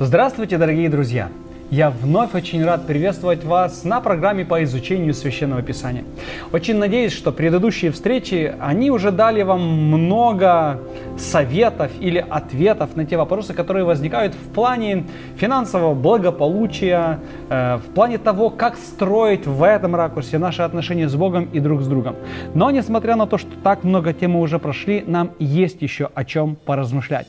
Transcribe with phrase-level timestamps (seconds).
[0.00, 1.28] Здравствуйте, дорогие друзья!
[1.70, 6.04] Я вновь очень рад приветствовать вас на программе по изучению Священного Писания.
[6.52, 10.78] Очень надеюсь, что предыдущие встречи, они уже дали вам много
[11.18, 15.04] советов или ответов на те вопросы, которые возникают в плане
[15.36, 17.18] финансового благополучия,
[17.50, 21.82] э, в плане того, как строить в этом ракурсе наши отношения с Богом и друг
[21.82, 22.14] с другом.
[22.54, 26.24] Но несмотря на то, что так много тем мы уже прошли, нам есть еще о
[26.24, 27.26] чем поразмышлять.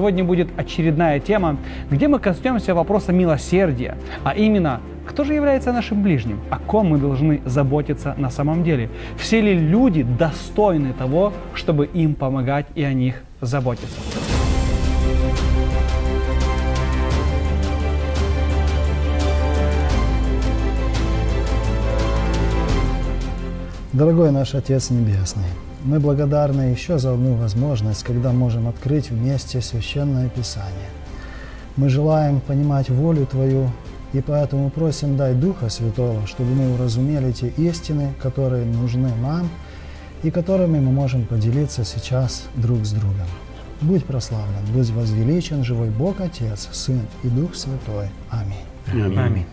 [0.00, 1.58] Сегодня будет очередная тема,
[1.90, 6.96] где мы коснемся вопроса милосердия, а именно, кто же является нашим ближним, о ком мы
[6.96, 8.88] должны заботиться на самом деле.
[9.18, 14.00] Все ли люди достойны того, чтобы им помогать и о них заботиться?
[23.92, 25.44] Дорогой наш Отец Небесный,
[25.84, 30.90] мы благодарны еще за одну возможность, когда можем открыть вместе Священное Писание.
[31.76, 33.70] Мы желаем понимать волю Твою,
[34.12, 39.48] и поэтому просим дай Духа Святого, чтобы мы уразумели те истины, которые нужны нам
[40.22, 43.26] и которыми мы можем поделиться сейчас друг с другом.
[43.80, 48.08] Будь прославлен, будь возвеличен живой Бог Отец, Сын и Дух Святой.
[48.30, 48.66] Аминь.
[48.92, 49.18] Аминь.
[49.18, 49.46] Аминь.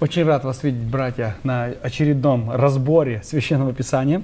[0.00, 4.22] Очень рад вас видеть, братья, на очередном разборе Священного Писания.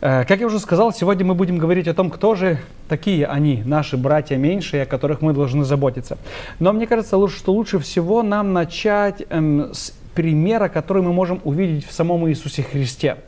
[0.00, 3.62] Э, как я уже сказал, сегодня мы будем говорить о том, кто же такие они,
[3.66, 6.16] наши братья меньшие, о которых мы должны заботиться.
[6.60, 11.86] Но мне кажется, что лучше всего нам начать эм, с примера, который мы можем увидеть
[11.86, 13.18] в самом Иисусе Христе.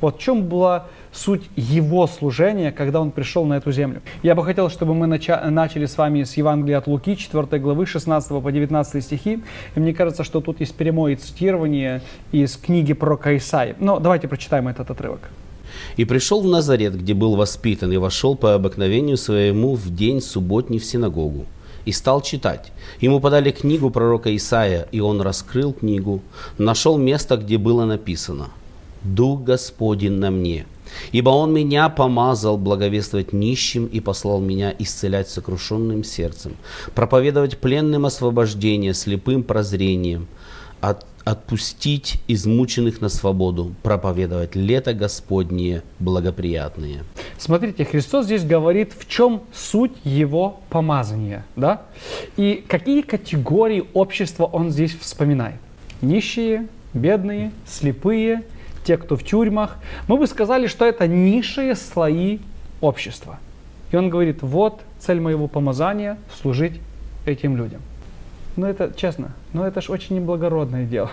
[0.00, 4.00] Вот в чем была суть его служения, когда он пришел на эту землю.
[4.22, 7.86] Я бы хотел, чтобы мы нача- начали с вами с Евангелия от Луки, 4 главы,
[7.86, 9.40] 16 по 19 стихи.
[9.74, 12.02] И мне кажется, что тут есть прямое цитирование
[12.32, 13.76] из книги про Исаия.
[13.80, 15.30] Но давайте прочитаем этот отрывок.
[15.96, 20.78] «И пришел в Назарет, где был воспитан, и вошел по обыкновению своему в день субботний
[20.78, 21.46] в синагогу
[21.84, 22.72] и стал читать.
[23.00, 26.20] Ему подали книгу пророка Исаия, и он раскрыл книгу,
[26.58, 28.48] нашел место, где было написано
[29.02, 30.66] «Дух Господень на мне,
[31.12, 36.56] Ибо Он меня помазал благовествовать нищим и послал меня исцелять сокрушенным сердцем,
[36.94, 40.28] проповедовать пленным освобождение, слепым прозрением,
[40.80, 47.04] от, отпустить измученных на свободу, проповедовать лето Господнее благоприятные.
[47.38, 51.82] Смотрите, Христос здесь говорит, в чем суть Его помазания, да?
[52.36, 55.56] И какие категории общества Он здесь вспоминает?
[56.00, 58.44] Нищие, бедные, слепые–
[58.84, 59.76] те, кто в тюрьмах,
[60.08, 62.38] мы бы сказали, что это низшие слои
[62.80, 63.38] общества.
[63.92, 66.80] И он говорит, вот цель моего помазания– служить
[67.26, 67.80] этим людям.
[68.56, 71.10] Ну это, честно, ну это же очень неблагородное дело.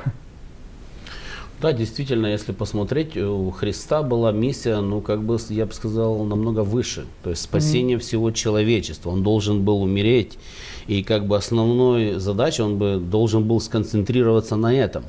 [1.59, 6.59] Да, действительно, если посмотреть, у Христа была миссия, ну, как бы, я бы сказал, намного
[6.59, 7.07] выше.
[7.23, 8.01] То есть спасение mm-hmm.
[8.01, 9.09] всего человечества.
[9.09, 10.37] Он должен был умереть.
[10.85, 15.03] И как бы основной задачей он бы должен был сконцентрироваться на этом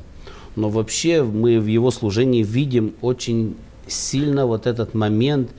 [0.57, 5.51] но вообще мы в его служении видим очень сильно вот этот момент,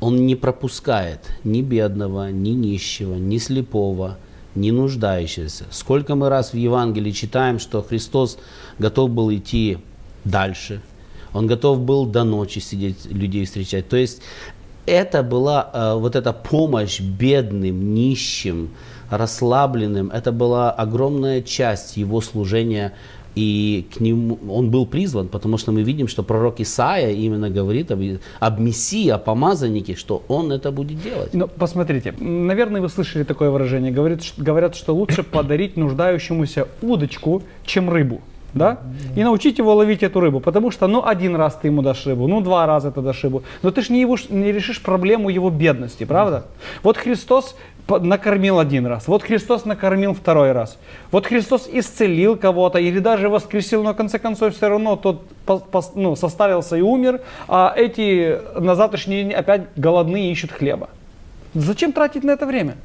[0.00, 4.16] он не пропускает ни бедного, ни нищего, ни слепого,
[4.54, 5.64] ни нуждающегося.
[5.70, 8.38] Сколько мы раз в Евангелии читаем, что Христос
[8.78, 9.78] готов был идти
[10.24, 10.82] дальше,
[11.32, 13.88] он готов был до ночи сидеть, людей встречать.
[13.88, 14.22] То есть
[14.86, 18.70] это была э, вот эта помощь бедным, нищим,
[19.10, 22.94] расслабленным, это была огромная часть его служения
[23.38, 27.92] и к нему он был призван, потому что мы видим, что пророк Исаия именно говорит
[27.92, 28.00] об,
[28.40, 31.34] об Мессии, о помазаннике, что он это будет делать.
[31.34, 33.92] Ну, посмотрите, наверное, вы слышали такое выражение.
[33.92, 38.20] Говорит, говорят, что лучше подарить нуждающемуся удочку, чем рыбу
[38.54, 38.78] да,
[39.14, 42.26] и научить его ловить эту рыбу, потому что, ну, один раз ты ему дашь рыбу,
[42.26, 45.50] ну, два раза ты дашь рыбу, но ты же не, его, не решишь проблему его
[45.50, 46.46] бедности, правда?
[46.82, 47.54] Вот Христос
[47.90, 50.78] накормил один раз, вот Христос накормил второй раз,
[51.10, 55.22] вот Христос исцелил кого-то или даже воскресил, но в конце концов все равно тот
[55.94, 60.90] ну, состарился и умер, а эти на завтрашний день опять голодные ищут хлеба.
[61.54, 62.76] Зачем тратить на это время?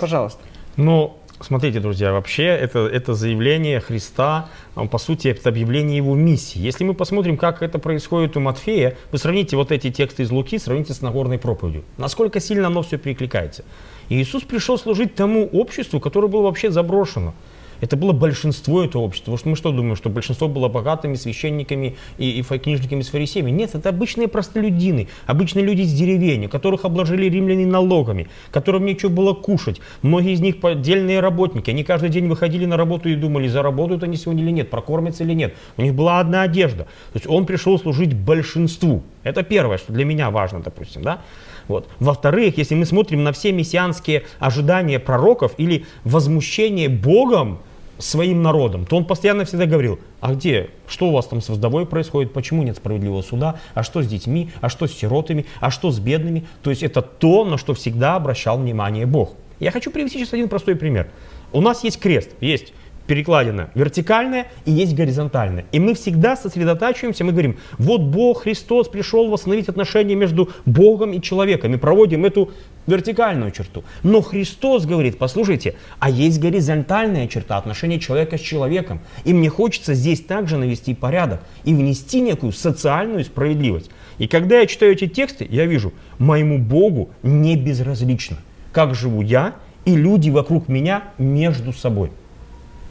[0.00, 0.40] Пожалуйста.
[0.76, 6.58] Ну, Смотрите, друзья, вообще это, это заявление Христа, по сути, это объявление его миссии.
[6.58, 10.58] Если мы посмотрим, как это происходит у Матфея, вы сравните вот эти тексты из Луки,
[10.58, 11.84] сравните с Нагорной проповедью.
[11.96, 13.64] Насколько сильно оно все перекликается.
[14.08, 17.34] И Иисус пришел служить тому обществу, которое было вообще заброшено.
[17.82, 19.32] Это было большинство этого общества.
[19.32, 23.50] Потому что мы что думаем, что большинство было богатыми священниками и, и книжниками с фарисеями?
[23.50, 29.34] Нет, это обычные простолюдины, обычные люди из деревень, которых обложили римляне налогами, которым нечего было
[29.34, 29.80] кушать.
[30.02, 31.70] Многие из них поддельные работники.
[31.70, 35.34] Они каждый день выходили на работу и думали, заработают они сегодня или нет, прокормятся или
[35.34, 35.54] нет.
[35.76, 36.84] У них была одна одежда.
[36.84, 39.02] То есть он пришел служить большинству.
[39.24, 41.22] Это первое, что для меня важно, допустим, да?
[41.66, 41.88] Вот.
[41.98, 47.58] Во-вторых, если мы смотрим на все мессианские ожидания пророков или возмущение Богом
[48.02, 51.86] своим народом, то он постоянно всегда говорил, а где, что у вас там с вдовой
[51.86, 55.90] происходит, почему нет справедливого суда, а что с детьми, а что с сиротами, а что
[55.90, 56.46] с бедными.
[56.62, 59.34] То есть это то, на что всегда обращал внимание Бог.
[59.60, 61.10] Я хочу привести сейчас один простой пример.
[61.52, 62.72] У нас есть крест, есть
[63.06, 65.64] перекладина вертикальная и есть горизонтальная.
[65.72, 71.20] И мы всегда сосредотачиваемся, мы говорим, вот Бог, Христос пришел восстановить отношения между Богом и
[71.20, 71.74] человеком.
[71.74, 72.50] И проводим эту
[72.86, 73.84] вертикальную черту.
[74.02, 79.00] Но Христос говорит, послушайте, а есть горизонтальная черта отношения человека с человеком.
[79.24, 83.90] И мне хочется здесь также навести порядок и внести некую социальную справедливость.
[84.18, 88.38] И когда я читаю эти тексты, я вижу, моему Богу не безразлично,
[88.72, 89.54] как живу я
[89.84, 92.10] и люди вокруг меня между собой.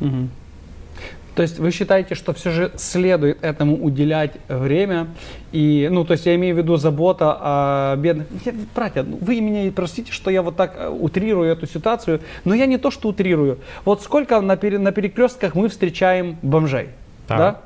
[0.02, 0.28] Угу.
[1.36, 5.08] То есть вы считаете, что все же следует этому уделять время
[5.54, 8.28] и, ну, то есть я имею в виду забота о бедных.
[8.76, 12.66] Братья, ну, вы меня простите, что я вот так э, утрирую эту ситуацию, но я
[12.66, 13.60] не то, что утрирую.
[13.86, 16.90] Вот сколько на, пере, на перекрестках мы встречаем бомжей,
[17.28, 17.38] так.
[17.38, 17.62] да?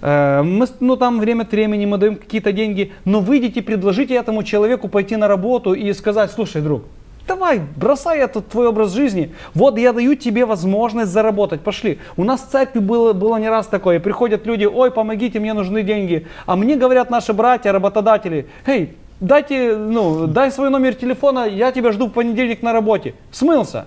[0.00, 4.44] Э, мы, ну, там время от времени мы даем какие-то деньги, но выйдите, предложите этому
[4.44, 6.84] человеку пойти на работу и сказать, слушай, друг,
[7.26, 9.34] Давай, бросай этот твой образ жизни.
[9.54, 11.62] Вот я даю тебе возможность заработать.
[11.62, 11.98] Пошли.
[12.16, 13.98] У нас в церкви было, было не раз такое.
[13.98, 16.26] Приходят люди, ой, помогите, мне нужны деньги.
[16.44, 21.92] А мне говорят наши братья, работодатели, эй, дайте, ну, дай свой номер телефона, я тебя
[21.92, 23.14] жду в понедельник на работе.
[23.32, 23.86] Смылся.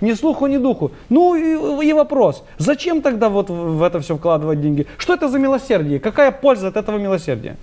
[0.00, 0.90] Ни слуху, ни духу.
[1.10, 4.88] Ну и, и вопрос, зачем тогда вот в это все вкладывать деньги?
[4.98, 6.00] Что это за милосердие?
[6.00, 7.56] Какая польза от этого милосердия?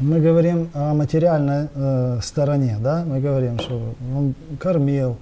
[0.00, 5.16] Мы говорим о материальной э, стороне, да, мы говорим, что он кормил,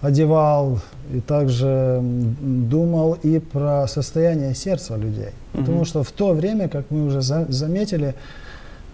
[0.00, 0.80] одевал
[1.12, 5.30] и также думал и про состояние сердца людей.
[5.30, 5.60] Mm-hmm.
[5.60, 8.14] Потому что в то время, как мы уже за, заметили,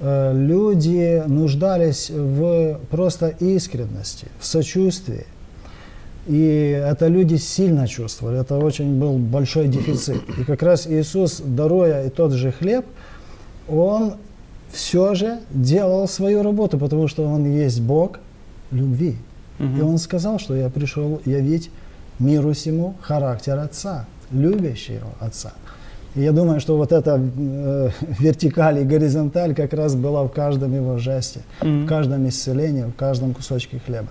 [0.01, 5.27] э, люди нуждались в просто искренности, в сочувствии.
[6.27, 10.23] И это люди сильно чувствовали, это очень был большой дефицит.
[10.39, 12.85] И как раз Иисус, даруя и тот же хлеб,
[13.67, 14.15] Он
[14.71, 18.21] все же делал свою работу, потому что он есть Бог
[18.71, 19.17] любви.
[19.59, 19.79] Угу.
[19.79, 21.71] И он сказал, что я пришел явить
[22.19, 25.53] миру всему характер Отца, любящего Отца.
[26.15, 30.75] И я думаю, что вот эта э, вертикаль и горизонталь как раз была в каждом
[30.75, 34.09] его жесте, mm в каждом исцелении, в каждом кусочке хлеба.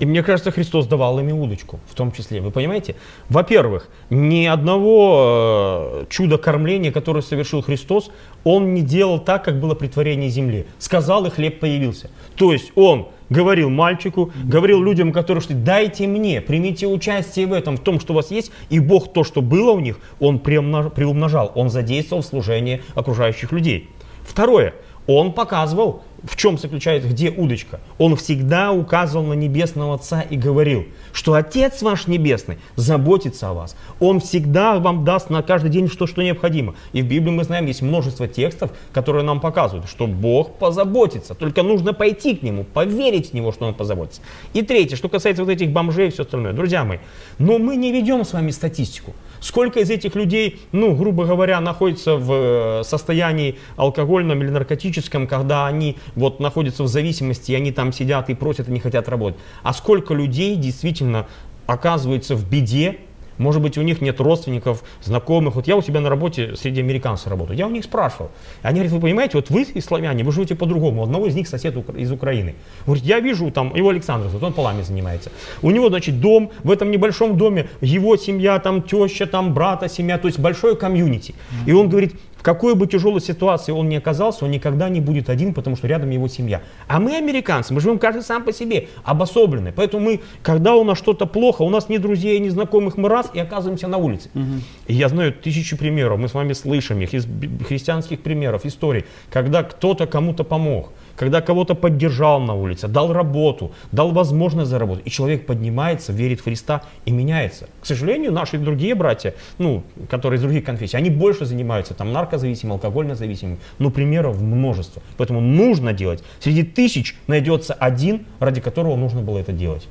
[0.00, 2.40] И мне кажется, Христос давал ими удочку, в том числе.
[2.40, 2.96] Вы понимаете?
[3.28, 8.10] Во-первых, ни одного э, чуда кормления, которое совершил Христос,
[8.42, 10.66] он не делал так, как было при творении земли.
[10.78, 12.10] Сказал, и хлеб появился.
[12.36, 17.76] То есть он говорил мальчику, говорил людям, которые шли, дайте мне, примите участие в этом,
[17.76, 21.52] в том, что у вас есть, и Бог то, что было у них, он приумножал,
[21.54, 23.88] он задействовал в служение окружающих людей.
[24.22, 24.74] Второе,
[25.06, 27.80] он показывал, в чем заключается, где удочка?
[27.98, 33.76] Он всегда указывал на Небесного Отца и говорил, что Отец ваш Небесный заботится о вас.
[34.00, 36.74] Он всегда вам даст на каждый день что, что необходимо.
[36.94, 41.34] И в Библии мы знаем, есть множество текстов, которые нам показывают, что Бог позаботится.
[41.34, 44.22] Только нужно пойти к Нему, поверить в Него, что Он позаботится.
[44.54, 46.54] И третье, что касается вот этих бомжей и все остальное.
[46.54, 46.98] Друзья мои,
[47.38, 49.12] но мы не ведем с вами статистику.
[49.44, 55.66] Сколько из этих людей, ну, грубо говоря, находится в э, состоянии алкогольном или наркотическом, когда
[55.66, 59.38] они вот находятся в зависимости, и они там сидят и просят и не хотят работать.
[59.62, 61.26] А сколько людей действительно
[61.66, 63.00] оказывается в беде,
[63.38, 65.54] может быть, у них нет родственников, знакомых.
[65.54, 67.56] Вот я у себя на работе среди американцев работаю.
[67.58, 68.30] Я у них спрашивал.
[68.62, 71.02] Они говорят, вы понимаете, вот вы и славяне, вы живете по-другому.
[71.02, 72.54] Одного из них сосед из Украины.
[72.86, 75.30] Говорит, я вижу там, его Александр, вот он полами занимается.
[75.62, 80.18] У него, значит, дом, в этом небольшом доме, его семья, там теща, там брата семья,
[80.18, 81.34] то есть большое комьюнити.
[81.66, 82.14] И он говорит,
[82.44, 86.10] какой бы тяжелой ситуации он ни оказался, он никогда не будет один, потому что рядом
[86.10, 86.60] его семья.
[86.86, 89.72] А мы, американцы, мы живем каждый сам по себе, обособленные.
[89.72, 93.30] Поэтому мы, когда у нас что-то плохо, у нас ни друзей, ни знакомых, мы раз
[93.32, 94.28] и оказываемся на улице.
[94.34, 94.42] Угу.
[94.88, 97.26] И я знаю тысячи примеров, мы с вами слышим их из
[97.66, 104.12] христианских примеров, историй, когда кто-то кому-то помог когда кого-то поддержал на улице, дал работу, дал
[104.12, 107.68] возможность заработать, и человек поднимается, верит в Христа и меняется.
[107.80, 112.74] К сожалению, наши другие братья, ну, которые из других конфессий, они больше занимаются там наркозависимыми,
[112.74, 115.02] алкогольно зависимыми, но примеров множество.
[115.16, 116.22] Поэтому нужно делать.
[116.40, 119.86] Среди тысяч найдется один, ради которого нужно было это делать.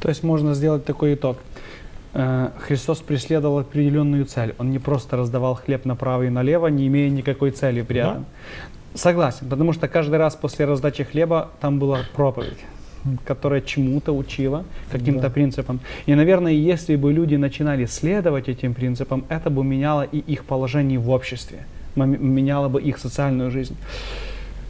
[0.00, 1.38] То есть можно сделать такой итог.
[2.14, 4.54] Э, Христос преследовал определенную цель.
[4.58, 8.26] Он не просто раздавал хлеб направо и налево, не имея никакой цели при этом.
[8.98, 12.58] Согласен, потому что каждый раз после раздачи хлеба там была проповедь
[13.24, 15.30] которая чему-то учила, каким-то Да.
[15.30, 15.80] принципам.
[16.06, 20.98] И, наверное, если бы люди начинали следовать этим принципам, это бы меняло и их положение
[20.98, 21.58] в обществе,
[21.94, 23.76] меняло бы их социальную жизнь.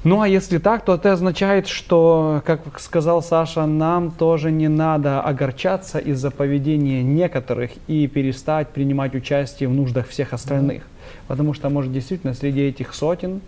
[0.05, 5.21] Ну а если так, то это означает, что, как сказал Саша, нам тоже не надо
[5.21, 10.83] огорчаться из-за поведения некоторых и перестать принимать участие в нуждах всех остальных.
[11.27, 13.41] Потому что, может, действительно, среди этих сотен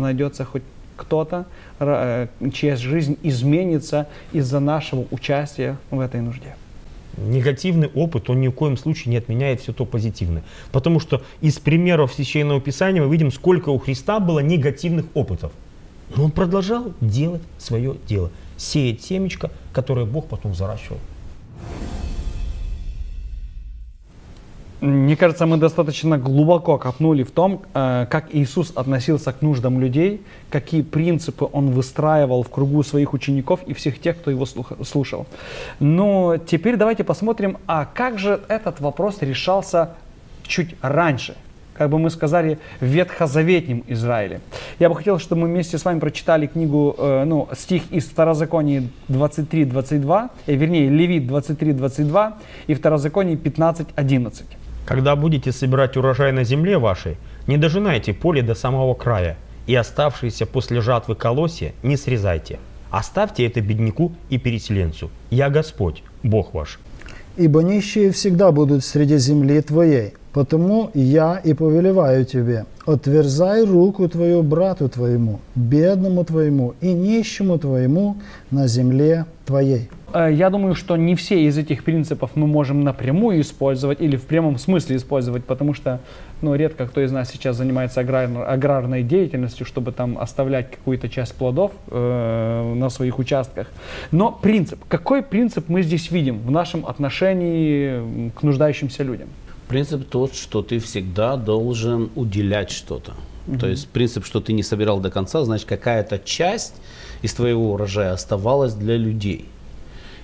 [0.00, 0.62] найдется хоть
[0.96, 1.46] кто-то,
[1.80, 6.56] э, чья жизнь изменится из-за нашего участия в этой нужде.
[7.16, 10.42] Негативный опыт, он ни в коем случае не отменяет все то позитивное.
[10.70, 15.52] Потому что из примеров Священного Писания мы видим, сколько у Христа было негативных опытов.
[16.16, 18.30] Но он продолжал делать свое дело.
[18.56, 20.98] Сеять семечко, которое Бог потом взращивал.
[24.82, 30.22] Мне кажется, мы достаточно глубоко копнули в том, э, как Иисус относился к нуждам людей,
[30.50, 35.26] какие принципы Он выстраивал в кругу своих учеников и всех тех, кто Его слушал.
[35.78, 39.90] Но теперь давайте посмотрим, а как же этот вопрос решался
[40.42, 41.36] чуть раньше,
[41.74, 44.40] как бы мы сказали, в ветхозаветнем Израиле.
[44.80, 48.82] Я бы хотел, чтобы мы вместе с вами прочитали книгу, э, ну, стих из Второзакония
[49.08, 52.32] 23-22, э, вернее, Левит 23-22
[52.66, 54.42] и Второзаконие 15-11.
[54.84, 59.36] Когда будете собирать урожай на земле вашей, не дожинайте поле до самого края,
[59.66, 62.58] и оставшиеся после жатвы колосья не срезайте.
[62.90, 65.10] Оставьте это бедняку и переселенцу.
[65.30, 66.78] Я Господь, Бог ваш.
[67.36, 70.14] Ибо нищие всегда будут среди земли твоей.
[70.32, 78.16] Потому я и повелеваю тебе, отверзай руку твою брату твоему, бедному твоему и нищему твоему
[78.50, 79.90] на земле твоей.
[80.14, 84.22] Э, Я думаю, что не все из этих принципов мы можем напрямую использовать или в
[84.22, 86.00] прямом смысле использовать, потому что
[86.42, 91.34] ну, редко кто из нас сейчас занимается аграр- аграрной деятельностью, чтобы там оставлять какую-то часть
[91.34, 93.68] плодов э, на своих участках.
[94.10, 99.28] Но принцип, какой принцип мы здесь видим в нашем отношении к нуждающимся людям?
[99.68, 103.14] Принцип тот, что ты всегда должен уделять что-то.
[103.58, 106.74] То есть принцип, что ты не собирал до конца, значит какая-то часть
[107.22, 109.46] из твоего урожая оставалась для людей.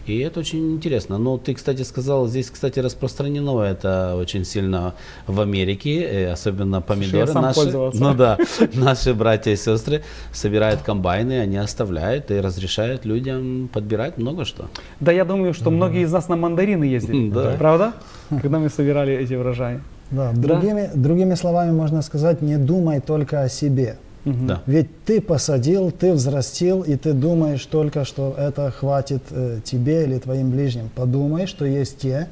[0.09, 1.19] И это очень интересно.
[1.19, 4.95] Но ты, кстати, сказал, здесь, кстати, распространено это очень сильно
[5.27, 7.19] в Америке, э, особенно помидоры.
[7.19, 8.03] я сам наши, пользовался.
[8.03, 8.39] ну да,
[8.75, 14.67] наши братья и сестры собирают комбайны, они оставляют и разрешают людям подбирать много что.
[15.01, 17.55] Да, я думаю, что многие из нас на мандарины ездили, Да.
[17.59, 17.93] правда?
[18.31, 19.81] Когда мы собирали эти урожаи.
[20.11, 20.41] Да, Да.
[20.41, 23.99] Другими, другими словами можно сказать, не думай только о себе.
[24.25, 24.63] Да.
[24.67, 30.19] Ведь ты посадил, ты взрастил, и ты думаешь только, что это хватит э, тебе или
[30.19, 30.91] твоим ближним.
[30.95, 32.29] Подумай, что есть те,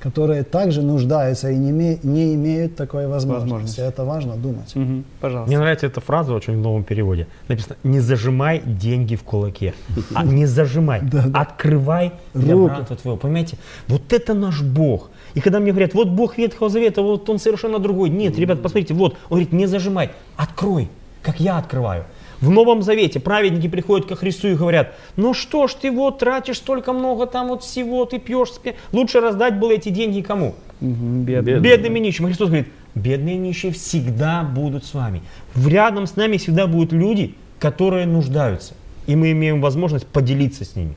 [0.00, 3.42] которые также нуждаются и не, име- не имеют такой возможности.
[3.50, 3.80] Возможности.
[3.80, 4.74] Это важно думать.
[4.74, 5.48] Мгм, Пожалуйста.
[5.48, 7.26] Мне нравится эта фраза очень в новом переводе.
[7.48, 9.72] Написано, не зажимай деньги в кулаке,
[10.14, 11.00] а не зажимай,
[11.34, 13.16] открывай для брата твоего.
[13.16, 13.56] Понимаете?
[13.88, 15.10] Вот это наш Бог.
[15.34, 18.10] И когда мне говорят, вот Бог Ветхого Завета, вот он совершенно другой.
[18.10, 20.88] Нет, ребят, посмотрите, вот, он говорит, не зажимай, открой,
[21.26, 22.04] как я открываю.
[22.40, 26.58] В Новом Завете праведники приходят ко Христу и говорят, ну что ж ты вот тратишь
[26.58, 28.74] столько много там вот всего, ты пьешь, спи».
[28.92, 30.54] лучше раздать было эти деньги кому?
[30.80, 31.62] Бедным.
[31.62, 32.26] Бедным и нищим.
[32.26, 35.22] И Христос говорит, бедные и нищие всегда будут с вами.
[35.54, 38.74] В- Рядом с нами всегда будут люди, которые нуждаются.
[39.06, 40.94] И мы имеем возможность поделиться с ними.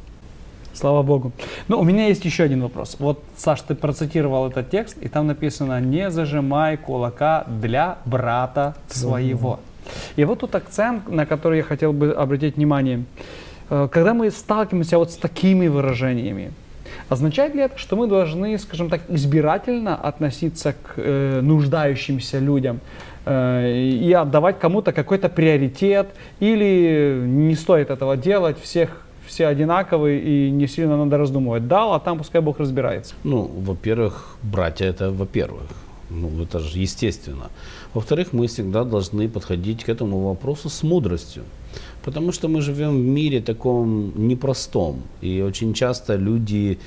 [0.73, 1.31] Слава Богу.
[1.67, 2.97] Ну, у меня есть еще один вопрос.
[2.99, 9.59] Вот, Саш, ты процитировал этот текст, и там написано «Не зажимай кулака для брата своего».
[10.15, 13.03] И вот тут акцент, на который я хотел бы обратить внимание.
[13.69, 16.51] Э, Когда мы сталкиваемся вот с такими выражениями,
[17.09, 22.79] означает ли это, что мы должны, скажем так, избирательно относиться к э, нуждающимся людям
[23.25, 26.07] э, и отдавать кому-то какой-то приоритет,
[26.39, 31.67] или не стоит этого делать, всех все одинаковые и не сильно надо раздумывать.
[31.67, 33.13] Дал, а там пускай Бог разбирается.
[33.23, 35.63] Ну, во-первых, братья это во-первых.
[36.09, 37.49] Ну, это же естественно.
[37.93, 41.43] Во-вторых, мы всегда должны подходить к этому вопросу с мудростью.
[42.03, 45.01] Потому что мы живем в мире таком непростом.
[45.21, 46.79] И очень часто люди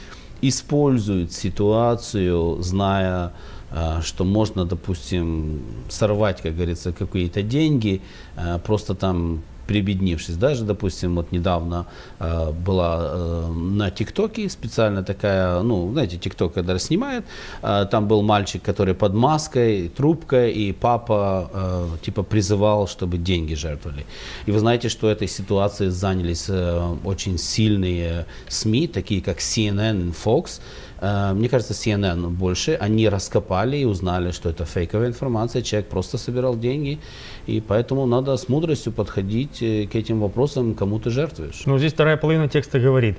[0.42, 3.32] используют ситуацию, зная,
[3.70, 8.00] а, что можно, допустим, сорвать, как говорится, какие-то деньги,
[8.36, 10.36] а, просто там прибеднившись.
[10.36, 11.86] Даже, допустим, вот недавно
[12.20, 17.24] э, была э, на ТикТоке специально такая, ну, знаете, ТикТок, когда снимает,
[17.62, 23.54] э, там был мальчик, который под маской, трубкой, и папа э, типа призывал, чтобы деньги
[23.54, 24.04] жертвовали.
[24.46, 30.60] И вы знаете, что этой ситуацией занялись э, очень сильные СМИ, такие как CNN, Fox,
[31.02, 36.56] мне кажется, CNN больше, они раскопали и узнали, что это фейковая информация, человек просто собирал
[36.56, 37.00] деньги,
[37.46, 41.62] и поэтому надо с мудростью подходить э, к этим вопросам, кому ты жертвуешь.
[41.66, 43.18] Ну, здесь вторая половина текста говорит,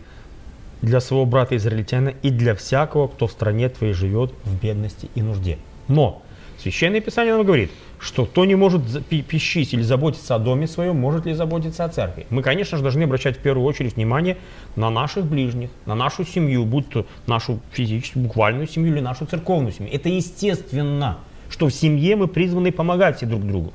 [0.81, 5.21] для своего брата израильтянина и для всякого, кто в стране твоей живет в бедности и
[5.21, 5.57] нужде.
[5.87, 6.21] Но
[6.63, 7.71] Священное Писание нам говорит,
[8.03, 12.27] что кто не может пищить или заботиться о доме своем, может ли заботиться о церкви.
[12.29, 14.37] Мы, конечно же, должны обращать в первую очередь внимание
[14.75, 19.71] на наших ближних, на нашу семью, будь то нашу физическую, буквальную семью или нашу церковную
[19.71, 19.93] семью.
[19.93, 21.19] Это естественно,
[21.49, 23.73] что в семье мы призваны помогать все друг другу.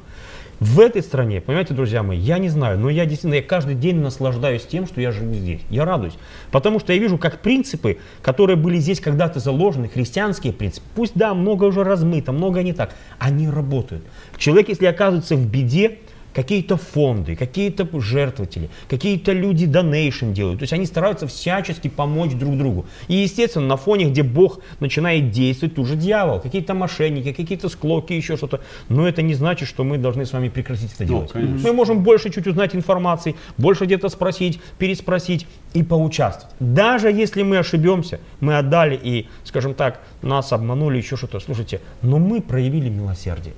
[0.61, 4.01] В этой стране, понимаете, друзья мои, я не знаю, но я действительно, я каждый день
[4.01, 5.61] наслаждаюсь тем, что я живу здесь.
[5.71, 6.15] Я радуюсь.
[6.51, 11.33] Потому что я вижу, как принципы, которые были здесь когда-то заложены, христианские принципы, пусть да,
[11.33, 14.03] много уже размыто, много не так, они работают.
[14.37, 15.99] Человек, если оказывается в беде,
[16.39, 20.61] какие-то фонды, какие-то жертвователи, какие-то люди донейшн делают.
[20.61, 22.87] То есть они стараются всячески помочь друг другу.
[23.09, 28.13] И, естественно, на фоне, где Бог начинает действовать, тут же дьявол, какие-то мошенники, какие-то склоки,
[28.13, 28.61] еще что-то.
[28.89, 31.31] Но это не значит, что мы должны с вами прекратить это делать.
[31.35, 36.55] Ну, мы можем больше чуть узнать информации, больше где-то спросить, переспросить и поучаствовать.
[36.61, 41.41] Даже если мы ошибемся, мы отдали и, скажем так, нас обманули, еще что-то.
[41.41, 43.55] Слушайте, но мы проявили милосердие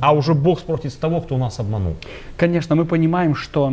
[0.00, 1.94] а уже Бог спросит с того, кто нас обманул.
[2.36, 3.72] Конечно, мы понимаем, что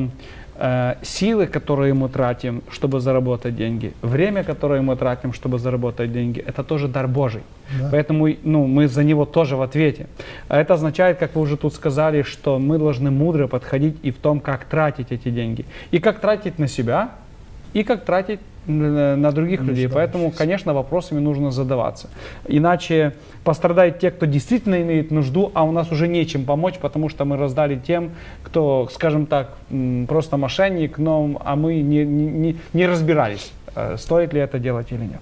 [0.55, 6.43] э, силы, которые мы тратим, чтобы заработать деньги, время, которое мы тратим, чтобы заработать деньги,
[6.45, 7.41] это тоже дар Божий.
[7.79, 7.89] Да.
[7.91, 10.07] Поэтому ну, мы за него тоже в ответе.
[10.47, 14.17] А это означает, как вы уже тут сказали, что мы должны мудро подходить и в
[14.17, 15.65] том, как тратить эти деньги.
[15.91, 17.11] И как тратить на себя,
[17.73, 19.89] и как тратить на других людей.
[19.89, 22.09] Поэтому, конечно, вопросами нужно задаваться.
[22.47, 27.25] Иначе пострадают те, кто действительно имеет нужду, а у нас уже нечем помочь, потому что
[27.25, 28.11] мы раздали тем,
[28.43, 29.55] кто, скажем так,
[30.07, 35.01] просто мошенник, но, а мы не, не, не разбирались, э, стоит ли это делать или
[35.01, 35.21] нет.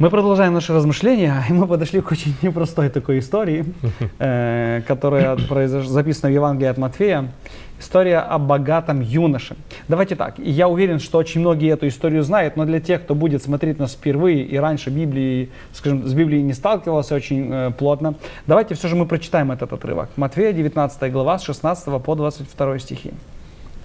[0.00, 3.66] Мы продолжаем наши размышления, и мы подошли к очень непростой такой истории,
[4.18, 7.30] э, которая записана в Евангелии от Матфея.
[7.78, 9.56] История о богатом юноше.
[9.88, 13.42] Давайте так, я уверен, что очень многие эту историю знают, но для тех, кто будет
[13.42, 18.14] смотреть нас впервые и раньше Библии, скажем, с Библией не сталкивался очень э, плотно,
[18.46, 20.08] давайте все же мы прочитаем этот отрывок.
[20.16, 23.12] Матфея, 19 глава, с 16 по 22 стихи.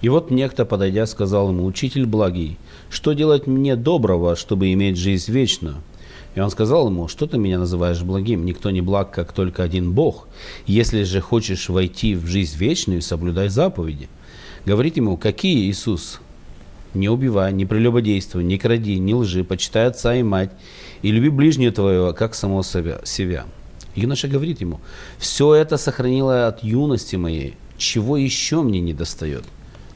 [0.00, 2.56] И вот некто, подойдя, сказал ему, «Учитель благий,
[2.88, 5.76] что делать мне доброго, чтобы иметь жизнь вечную?»
[6.36, 8.44] И он сказал ему, что ты меня называешь благим?
[8.44, 10.28] Никто не благ, как только один Бог.
[10.66, 14.10] Если же хочешь войти в жизнь вечную, соблюдай заповеди.
[14.66, 16.20] Говорит ему, какие Иисус?
[16.92, 20.50] Не убивай, не прелюбодействуй, не кради, не лжи, почитай отца и мать,
[21.00, 23.46] и люби ближнего твоего, как самого себя.
[23.94, 24.80] Юноша говорит ему,
[25.18, 29.44] все это сохранило от юности моей, чего еще мне не достает?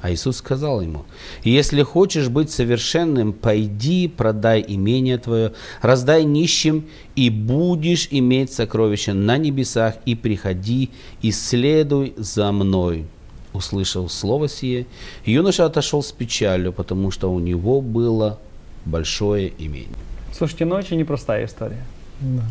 [0.00, 1.04] А Иисус сказал ему,
[1.44, 6.86] если хочешь быть совершенным, пойди, продай имение твое, раздай нищим,
[7.16, 13.04] и будешь иметь сокровища на небесах, и приходи, и следуй за мной.
[13.52, 14.86] Услышал слово сие,
[15.26, 18.38] юноша отошел с печалью, потому что у него было
[18.86, 19.88] большое имение.
[20.32, 21.84] Слушайте, ну очень непростая история.
[22.20, 22.44] Да.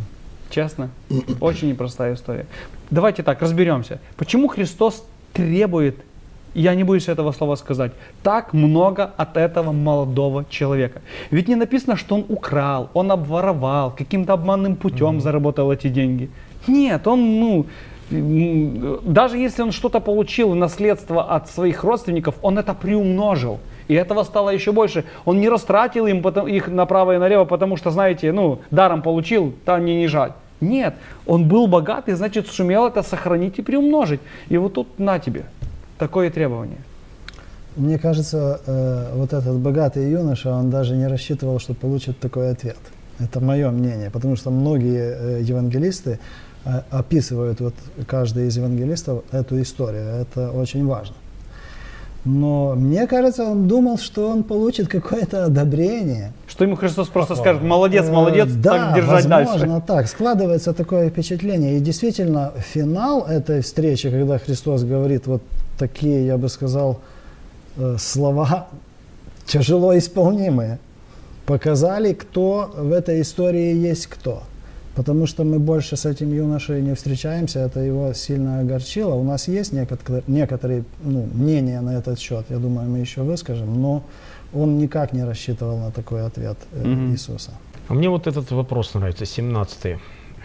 [0.52, 0.90] Честно,
[1.40, 2.46] очень непростая история.
[2.92, 4.00] Давайте так, разберемся.
[4.18, 5.96] Почему Христос требует
[6.54, 7.92] я не боюсь этого слова сказать,
[8.24, 11.02] так много от этого молодого человека.
[11.32, 15.22] Ведь не написано, что он украл, он обворовал, каким-то обманным путем mm-hmm.
[15.22, 16.30] заработал эти деньги.
[16.68, 17.66] Нет, он, ну,
[18.12, 23.60] даже если он что-то получил, наследство от своих родственников, он это приумножил.
[23.88, 25.04] И этого стало еще больше.
[25.26, 29.86] Он не растратил им их направо и налево, потому что, знаете, ну, даром получил, там
[29.86, 30.32] не не жаль.
[30.62, 34.20] Нет, он был богат и, значит, сумел это сохранить и приумножить.
[34.50, 35.46] И вот тут на тебе
[36.00, 36.80] такое требование?
[37.76, 42.78] Мне кажется, э, вот этот богатый юноша, он даже не рассчитывал, что получит такой ответ.
[43.20, 46.20] Это мое мнение, потому что многие э, евангелисты
[46.66, 47.76] э, описывают, вот
[48.08, 50.04] каждый из евангелистов, эту историю.
[50.04, 51.16] Это очень важно.
[52.26, 56.34] Но мне кажется, он думал, что он получит какое-то одобрение.
[56.48, 59.84] Что ему Христос просто скажет, молодец, э, молодец, да, так держать возможно, дальше.
[59.88, 60.08] так.
[60.08, 61.78] Складывается такое впечатление.
[61.78, 65.42] И действительно, финал этой встречи, когда Христос говорит вот
[65.78, 67.00] такие, я бы сказал,
[67.78, 68.68] э, слова
[69.46, 70.78] тяжело исполнимые,
[71.46, 74.44] показали, кто в этой истории есть кто.
[74.96, 79.14] Потому что мы больше с этим юношей не встречаемся, это его сильно огорчило.
[79.14, 83.82] У нас есть некоторые, некоторые ну, мнения на этот счет, я думаю, мы еще выскажем,
[83.82, 84.04] но
[84.54, 87.12] он никак не рассчитывал на такой ответ э, Мгм.
[87.12, 87.52] Иисуса.
[87.88, 89.98] А мне вот этот вопрос нравится, 17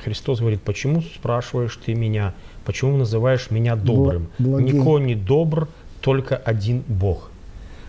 [0.04, 4.28] Христос говорит, почему спрашиваешь ты меня, почему называешь меня добрым?
[4.38, 5.07] благим.
[5.07, 5.68] Не добр,
[6.00, 7.30] только один Бог.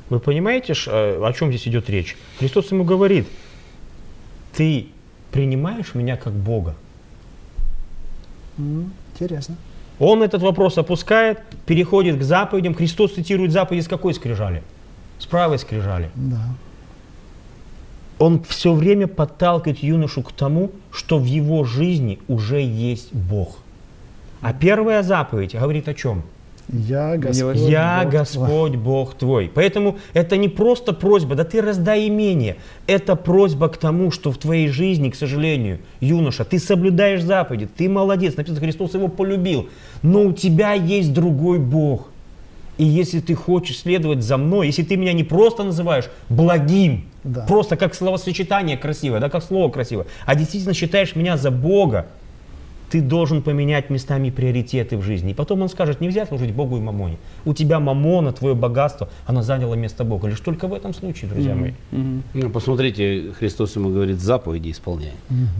[0.10, 2.16] Вы понимаете, э, о чем здесь идет речь?
[2.40, 3.28] Христос ему говорит,
[4.56, 4.88] ты
[5.36, 6.76] принимаешь меня как Бога?
[8.58, 9.58] Интересно.
[10.00, 12.74] Он этот вопрос опускает, переходит к заповедям.
[12.74, 14.64] Христос цитирует заповеди с какой скрижали?
[15.20, 16.10] С правой скрижали.
[16.16, 16.56] Да.
[18.18, 23.58] Он все время подталкивает юношу к тому, что в его жизни уже есть Бог.
[24.40, 26.24] А первая заповедь говорит о чем?
[26.68, 27.58] Я Господь.
[27.58, 28.20] Я Бог твой».
[28.20, 29.52] Господь Бог твой.
[29.54, 32.58] Поэтому это не просто просьба, да ты раздай имение.
[32.88, 37.88] Это просьба к тому, что в твоей жизни, к сожалению, юноша, ты соблюдаешь заповеди, ты
[37.88, 38.36] молодец.
[38.36, 39.70] Написано, Христос его полюбил.
[40.02, 42.10] Но у тебя есть другой Бог.
[42.78, 47.46] И если ты хочешь следовать за мной, если ты меня не просто называешь благим, Да.
[47.48, 52.08] просто как словосочетание красивое, да, как слово красивое, а действительно считаешь меня за Бога,
[52.90, 55.32] ты должен поменять местами приоритеты в жизни.
[55.32, 57.18] И потом он скажет, нельзя служить Богу и мамоне.
[57.46, 60.28] У тебя мамона, твое богатство, оно заняло место Бога.
[60.28, 61.74] Лишь только в этом случае, друзья мои.
[61.92, 62.24] Мгм.
[62.34, 65.14] Ну, посмотрите, Христос ему говорит, заповеди исполняй.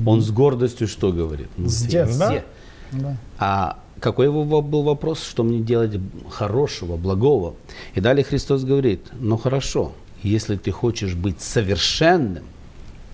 [0.06, 1.48] Он с гордостью что говорит?
[1.58, 1.90] С все.
[1.90, 2.26] детства.
[2.28, 2.44] Все.
[2.92, 3.18] Да.
[3.40, 7.56] А какой его был вопрос, что мне делать хорошего, благого?
[7.96, 12.44] И далее Христос говорит, ну хорошо, если ты хочешь быть совершенным,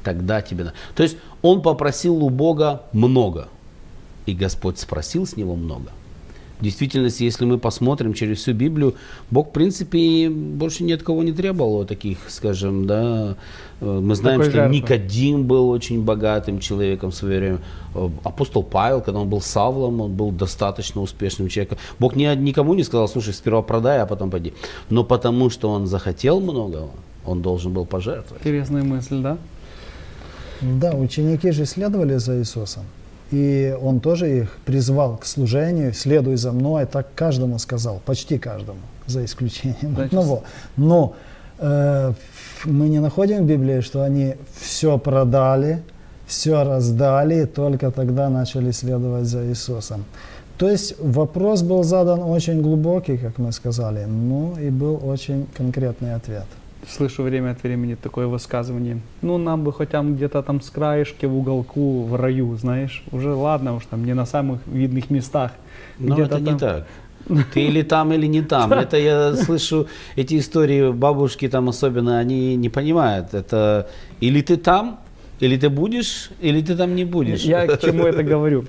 [0.03, 0.65] тогда тебе...
[0.65, 0.73] на-».
[0.95, 3.47] То есть он попросил у Бога много,
[4.31, 5.91] и Господь спросил с него много.
[6.59, 8.93] В действительности, если мы посмотрим через всю Библию,
[9.31, 13.35] Бог, в принципе, больше ни от кого не требовал таких, скажем, да.
[13.81, 14.75] э, Мы знаем, Такой что жертвы.
[14.77, 17.57] Никодим был очень богатым человеком в свое время.
[17.95, 21.79] Э, Апостол Павел, когда он был Савлом, он был достаточно успешным человеком.
[21.97, 24.53] Бог ни, никому не сказал, слушай, сперва продай, а потом пойди.
[24.91, 26.91] Но потому что он захотел многого,
[27.25, 28.39] он должен был пожертвовать.
[28.41, 29.37] Интересная мысль, да?
[30.61, 32.83] Да, ученики же следовали за Иисусом.
[33.31, 38.79] И он тоже их призвал к служению, следуй за мной, так каждому сказал, почти каждому,
[39.07, 40.43] за исключением Да, одного.
[40.75, 41.13] Но
[41.59, 42.13] э,
[42.65, 45.81] мы не находим в Библии, что они все продали,
[46.27, 50.03] все раздали, и только тогда начали следовать за Иисусом.
[50.57, 56.13] То есть вопрос был задан очень глубокий, как мы сказали, ну и был очень конкретный
[56.13, 56.45] ответ.
[56.89, 58.99] Слышу время от времени такое высказывание.
[59.21, 63.03] Ну, нам бы хоть там где-то там с краешки в уголку в раю, знаешь.
[63.11, 65.51] Уже ладно уж там не на самых видных местах.
[65.99, 66.59] Но Где-то это не там.
[66.59, 66.87] так.
[67.53, 68.73] Ты или там, или не там.
[68.85, 73.33] Это я слышу, эти истории бабушки там особенно, они не понимают.
[73.33, 73.87] Это
[74.19, 74.99] или ты там,
[75.39, 77.41] или ты будешь, или ты там не будешь.
[77.41, 78.65] Я к чему это говорю?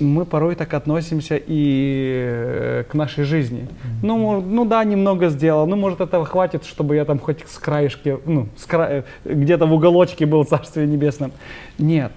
[0.00, 3.66] Мы порой так относимся и э, к нашей жизни.
[4.02, 5.66] Ну, ну да, немного сделал.
[5.66, 9.66] Ну, может, этого хватит, чтобы я там хоть с краешки, ну, с кра- э, где-то
[9.66, 11.32] в уголочке был в Царстве Небесном.
[11.78, 12.12] Нет.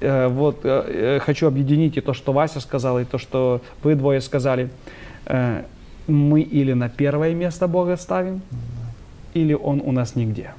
[0.00, 0.66] Э, вот
[1.24, 4.68] хочу объединить и то, что Вася сказал, и то, что вы двое сказали.
[6.06, 8.42] Мы или на первое место Бога ставим,
[9.34, 10.50] или Он у нас нигде.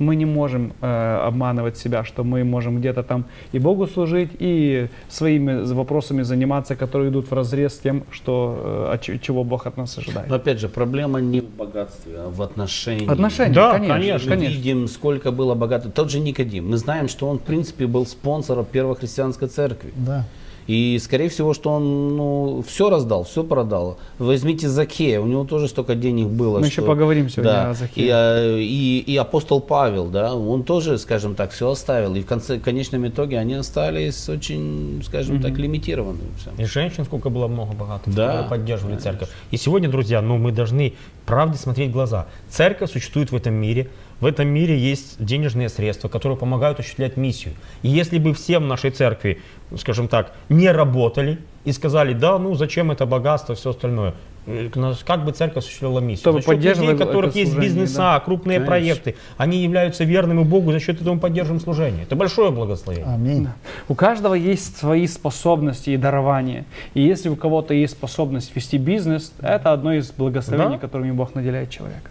[0.00, 4.88] Мы не можем э, обманывать себя, что мы можем где-то там и Богу служить, и
[5.08, 9.76] своими вопросами заниматься, которые идут в разрез с тем, что, э, от чего Бог от
[9.76, 10.28] нас ожидает.
[10.28, 13.08] Но опять же, проблема не в богатстве, а в отношении.
[13.08, 14.30] Отношения, Да, конечно, конечно.
[14.30, 14.56] Мы конечно.
[14.56, 15.90] видим, сколько было богато.
[15.90, 16.70] Тот же Никодим.
[16.70, 19.92] Мы знаем, что он, в принципе, был спонсором первой христианской церкви.
[19.96, 20.24] Да.
[20.70, 23.98] И, скорее всего, что он ну, все раздал, все продал.
[24.20, 26.60] Возьмите Закея, у него тоже столько денег было.
[26.60, 27.70] Мы что- еще поговорим сегодня да.
[27.70, 28.06] о Закее.
[28.06, 32.14] И, а, и, и апостол Павел, да, он тоже, скажем так, все оставил.
[32.14, 36.30] И в конце, в конечном итоге они остались очень, скажем так, лимитированными.
[36.38, 36.54] всем.
[36.56, 39.28] И женщин сколько было много богатых, Да, которые поддерживали церковь.
[39.50, 40.94] И сегодня, друзья, ну, мы должны
[41.26, 42.26] правде смотреть в глаза.
[42.48, 43.88] Церковь существует в этом мире.
[44.20, 47.54] В этом мире есть денежные средства, которые помогают осуществлять миссию.
[47.82, 49.40] И если бы все в нашей церкви,
[49.78, 54.14] скажем так, не работали и сказали, да, ну зачем это богатство, все остальное,
[54.46, 54.68] э,
[55.06, 56.20] как бы церковь осуществляла миссию?
[56.20, 58.20] Чтобы за счет людей, у которых есть служение, бизнеса, да.
[58.20, 58.70] крупные Конечно.
[58.70, 62.02] проекты, они являются верными Богу, за счет этого мы поддерживаем служение.
[62.02, 63.14] Это большое благословение.
[63.14, 63.48] Аминь.
[63.88, 66.66] У каждого есть свои способности и дарования.
[66.92, 70.78] И если у кого-то есть способность вести бизнес, это одно из благословений, Да.
[70.78, 72.10] которыми Бог наделяет человека.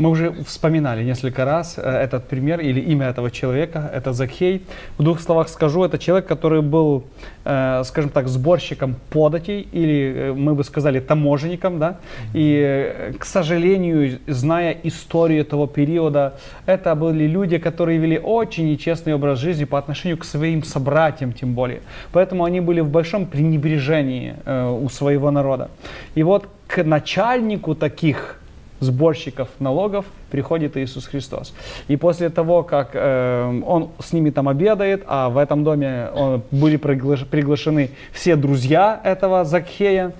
[0.00, 4.62] Мы уже вспоминали несколько раз э, этот пример или имя этого человека, это Закхей.
[4.96, 7.04] В двух словах скажу, это человек, который был,
[7.44, 11.98] э, скажем так, сборщиком податей, или э, мы бы сказали таможенником, да,
[12.32, 16.32] и, к сожалению, зная историю этого периода,
[16.64, 21.52] это были люди, которые вели очень нечестный образ жизни по отношению к своим собратьям, тем
[21.52, 21.80] более.
[22.12, 25.68] Поэтому они были в большом пренебрежении у своего народа.
[26.14, 28.39] И вот к начальнику таких
[28.80, 31.54] сборщиков налогов приходит Иисус Христос.
[31.88, 36.42] И после того, как э, он с ними там обедает, а в этом доме он,
[36.50, 40.12] были пригла- приглашены все друзья этого Закхея,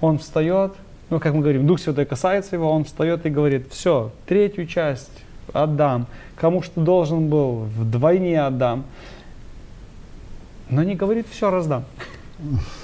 [0.00, 0.72] он встает,
[1.10, 5.12] ну, как мы говорим, Дух Святой касается его, он встает и говорит, все, третью часть
[5.52, 8.84] отдам, кому что должен был, вдвойне отдам.
[10.68, 11.84] Но не говорит, все раздам.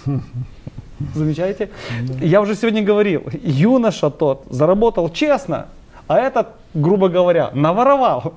[1.15, 1.71] Замечаете?
[2.21, 5.69] Я уже сегодня говорил, юноша тот заработал честно,
[6.07, 8.35] а этот, грубо говоря, наворовал.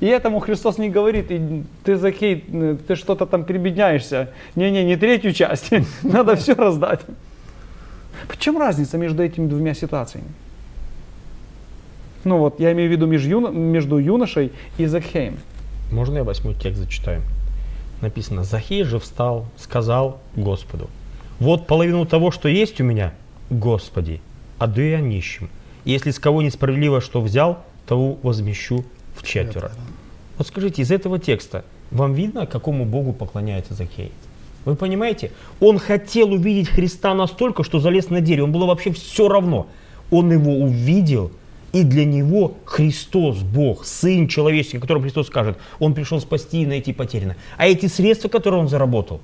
[0.00, 2.44] И этому Христос не говорит, и ты, Закей,
[2.88, 4.30] ты что-то там перебедняешься.
[4.56, 5.70] Не-не, не третью часть,
[6.02, 7.00] надо все раздать.
[8.28, 10.28] В чем разница между этими двумя ситуациями?
[12.24, 15.38] Ну вот, я имею в виду между, юно, между юношей и Закхеем.
[15.90, 17.22] Можно я восьмой текст зачитаю?
[18.00, 20.88] Написано, Захей же встал, сказал Господу,
[21.42, 23.12] вот половину того, что есть у меня,
[23.50, 24.20] Господи,
[24.58, 25.50] отдаю я нищим.
[25.84, 28.84] И если с кого несправедливо что взял, того возмещу
[29.16, 29.72] в четверо.
[30.38, 34.12] Вот скажите, из этого текста вам видно, какому Богу поклоняется Закей?
[34.64, 35.32] Вы понимаете?
[35.58, 38.44] Он хотел увидеть Христа настолько, что залез на дерево.
[38.44, 39.66] Он было вообще все равно.
[40.12, 41.32] Он его увидел,
[41.72, 46.66] и для него Христос, Бог, Сын человеческий, о котором Христос скажет, Он пришел спасти и
[46.66, 47.36] найти потерянное.
[47.56, 49.20] А эти средства, которые Он заработал,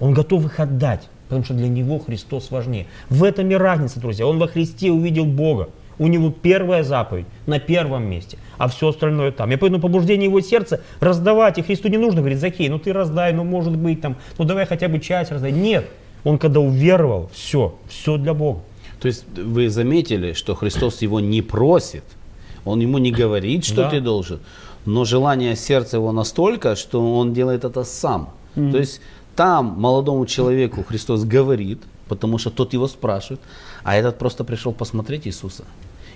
[0.00, 2.86] Он готов их отдать потому что для него Христос важнее.
[3.10, 4.26] В этом и разница, друзья.
[4.26, 5.68] Он во Христе увидел Бога.
[5.98, 9.50] У него первая заповедь на первом месте, а все остальное там.
[9.50, 11.56] И поэтому побуждение его сердца раздавать.
[11.58, 14.66] И Христу не нужно говорить, Закей, ну ты раздай, ну может быть там, ну давай
[14.66, 15.52] хотя бы часть раздай.
[15.52, 15.88] Нет,
[16.22, 18.60] он когда уверовал, все, все для Бога.
[19.00, 22.04] То есть вы заметили, что Христос его не просит,
[22.66, 23.90] он ему не говорит, что да.
[23.90, 24.40] ты должен,
[24.84, 28.30] но желание сердца его настолько, что он делает это сам.
[28.54, 28.72] Mm-hmm.
[28.72, 29.00] То есть
[29.36, 33.40] там молодому человеку Христос говорит, потому что тот его спрашивает,
[33.84, 35.64] а этот просто пришел посмотреть Иисуса.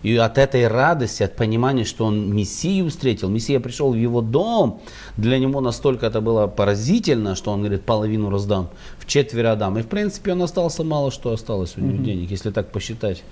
[0.02, 4.80] И от этой радости, от понимания, что он Мессию встретил, Мессия пришел в его дом,
[5.18, 9.78] для него настолько это было поразительно, что он говорит, половину раздам, в четверо дам.
[9.78, 12.04] И в принципе он остался мало, что осталось у него mm-hmm.
[12.04, 13.22] денег, если так посчитать.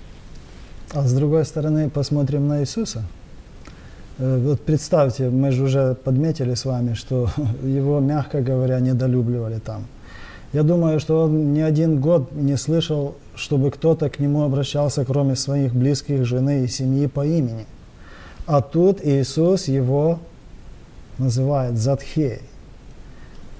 [0.92, 3.04] А с другой стороны, посмотрим на Иисуса.
[4.18, 7.30] Э, вот представьте, мы же уже подметили с вами, что
[7.62, 9.86] его, мягко говоря, недолюбливали там.
[10.52, 15.36] Я думаю, что он ни один год не слышал, чтобы кто-то к нему обращался, кроме
[15.36, 17.66] своих близких, жены и семьи по имени.
[18.46, 20.18] А тут Иисус его
[21.18, 22.40] называет Задхей.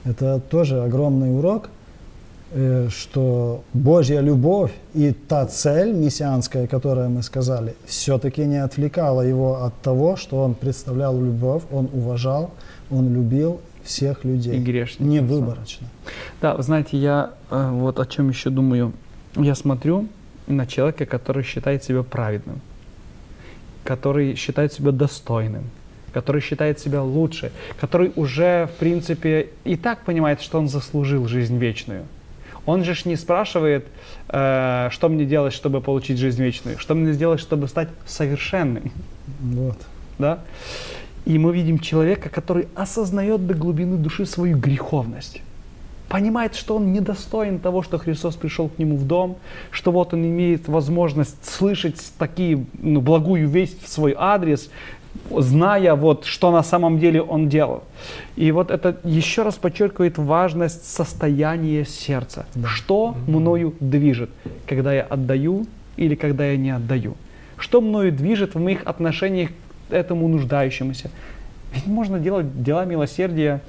[0.05, 1.71] Это тоже огромный урок–
[2.91, 9.79] что Божья любовь и та цель мессианская, которую мы сказали, все-таки не отвлекала его от
[9.83, 12.51] того, что он представлял любовь, он уважал,
[12.91, 14.57] он любил всех людей.
[14.57, 15.07] И грешников.
[15.07, 15.89] Не выборочно.
[16.41, 18.93] Да, вы знаете, я э, вот о чем еще думаю.
[19.35, 20.09] Я смотрю
[20.47, 22.61] на человека, который считает себя праведным,
[23.85, 25.65] который считает себя достойным,
[26.13, 31.59] который считает себя лучше, который уже, в принципе, и так понимает, что он заслужил жизнь
[31.59, 32.05] вечную–
[32.69, 33.87] он же не спрашивает,
[34.29, 38.93] э, что мне делать, чтобы получить жизнь вечную, что мне сделать, чтобы стать совершенным.
[39.41, 39.79] Вот.
[40.19, 40.41] Да?
[41.25, 45.41] И мы видим человека, который осознает до глубины души свою греховность.
[46.11, 49.39] Понимает, что он недостоин того, что Христос пришел к нему в дом,
[49.71, 54.71] что вот он имеет возможность слышать такие ну, благую весть в свой адрес,
[55.31, 57.85] зная вот, что на самом деле он делал.
[58.37, 62.47] И вот это еще раз подчеркивает важность состояния сердца.
[62.65, 64.31] Что мною движет,
[64.67, 67.17] когда я отдаю или когда я не отдаю?
[67.59, 69.51] Что мною движет в моих отношениях
[69.89, 71.11] к этому нуждающемуся?
[71.75, 73.61] Ведь можно делать дела милосердия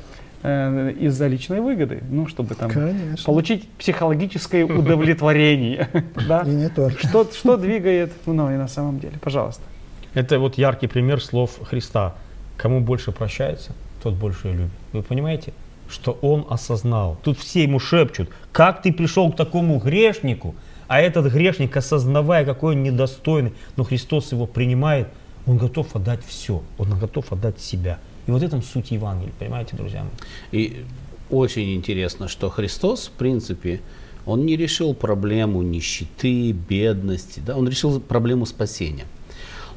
[0.43, 3.25] э, из-за личной выгоды, ну, чтобы там Конечно.
[3.25, 5.89] получить психологическое удовлетворение.
[6.45, 7.07] И не только.
[7.07, 9.15] Что, что двигает мной на самом деле?
[9.21, 9.63] Пожалуйста.
[10.13, 12.15] Это вот яркий пример слов Христа.
[12.57, 14.71] Кому больше прощается, тот больше и любит.
[14.91, 15.53] Вы понимаете?
[15.89, 17.17] Что он осознал.
[17.23, 20.55] Тут все ему шепчут, как ты пришел к такому грешнику,
[20.87, 25.07] а этот грешник, осознавая, какой он недостойный, но Христос его принимает,
[25.45, 27.99] он готов отдать все, он готов отдать себя.
[28.27, 30.11] И вот этом суть Евангелия, понимаете, друзья мои?
[30.51, 30.85] И
[31.29, 33.81] очень интересно, что Христос, в принципе,
[34.25, 39.05] он не решил проблему нищеты, бедности, да, он решил проблему спасения.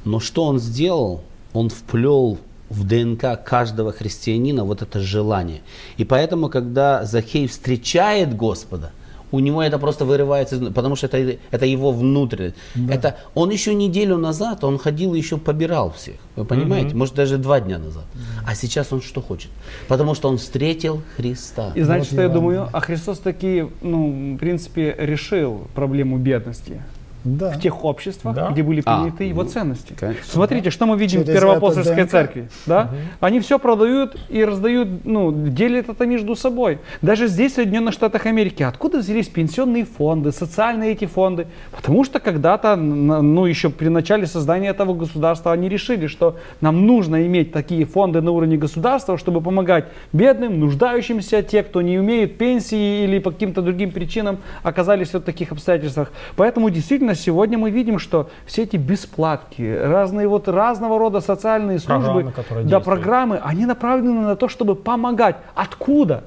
[0.05, 1.23] Но что он сделал?
[1.53, 2.39] Он вплел
[2.71, 5.61] в ДНК каждого христианина вот это желание.
[5.99, 8.93] И поэтому, когда Захей встречает Господа,
[9.33, 12.57] у него это просто вырывается, потому что это, это его внутренность.
[12.91, 16.17] Это он еще неделю назад, он ходил и еще побирал всех.
[16.37, 16.95] Вы понимаете?
[16.95, 18.05] Может даже два дня назад.
[18.47, 19.51] А сейчас он что хочет?
[19.89, 21.73] Потому что он встретил Христа.
[21.75, 22.69] И знаете, Вот что я думаю?
[22.73, 26.83] А Христос таки, ну, в принципе, решил проблему бедности
[27.25, 27.51] Да.
[27.51, 28.49] в тех обществах, Да.
[28.51, 29.95] где были А, приняты его ну, ценности.
[29.99, 30.25] конечно.
[30.25, 32.11] Смотрите, что мы видим в Через Первоапостольской это ДНК.
[32.11, 32.49] церкви.
[32.67, 32.91] Да?
[33.21, 36.79] Они все продают и раздают, ну, делят это между собой.
[37.01, 41.47] Даже здесь, в Соединенных Штатах Америки, откуда взялись пенсионные фонды, социальные эти фонды?
[41.71, 47.27] Потому что когда-то, ну, еще при начале создания этого государства, они решили, что нам нужно
[47.27, 53.05] иметь такие фонды на уровне государства, чтобы помогать бедным, нуждающимся, те, кто не имеет пенсии
[53.05, 56.11] или по каким-то другим причинам оказались вот в таких обстоятельствах.
[56.37, 62.33] Поэтому действительно сегодня мы видим, что все эти бесплатки, разные вот разного рода социальные службы,
[62.33, 65.37] Программы, да, программы, они направлены на то, чтобы помогать.
[65.55, 66.25] Откуда?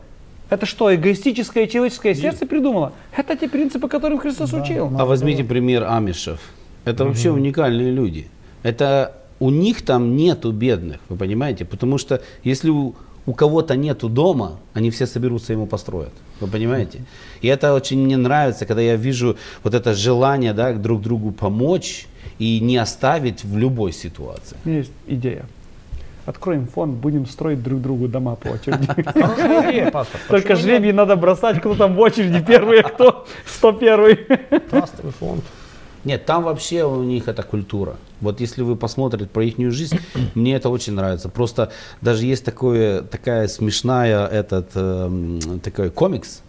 [0.49, 2.91] Это что, эгоистическое человеческое сердце придумало?
[3.15, 4.61] Это те принципы, которым Христос Да.
[4.61, 4.91] учил.
[4.97, 6.39] А возьмите пример амишев.
[6.85, 8.27] Это вообще уникальные люди.
[8.61, 11.65] Это у них там нету бедных, вы понимаете?
[11.65, 16.13] Потому что если у, у кого-то нету дома, они все соберутся ему построят.
[16.39, 17.01] Вы понимаете?
[17.41, 22.07] И это очень мне нравится, когда я вижу вот это желание да, друг другу помочь
[22.39, 24.57] и не оставить в любой ситуации.
[24.65, 25.45] У меня есть идея.
[26.25, 28.87] Откроем фонд, будем строить друг другу дома по очереди.
[29.91, 30.19] Пастор.
[30.27, 34.17] Только жребий надо бросать, кто там в очереди первый, а кто 101.
[34.29, 34.69] нет?
[34.69, 35.43] Трастовый фонд.
[36.05, 37.97] Нет, там вообще у них это культура.
[38.21, 39.99] Вот если вы посмотрите про их жизнь,
[40.35, 41.29] мне это очень нравится.
[41.29, 46.41] Просто даже есть такое, такая смешная этот, эм, такой комикс.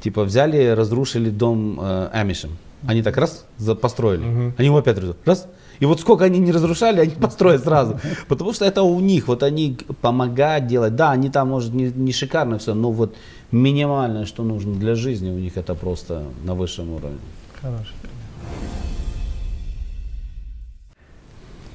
[0.00, 2.56] Типа взяли, разрушили дом э, Амишем.
[2.86, 3.44] Они так раз
[3.82, 4.54] построили.
[4.56, 5.20] Они его опять разрушили.
[5.26, 5.46] Раз.
[5.80, 8.00] И вот сколько они не разрушали, они построят сразу.
[8.28, 9.28] Потому что это у них.
[9.28, 10.94] Вот они помогают делать.
[10.94, 13.14] Да, они там, может, не, не шикарно все, но вот
[13.50, 17.18] минимальное, что нужно для жизни, у них это просто на высшем уровне.
[17.60, 17.94] Хороший.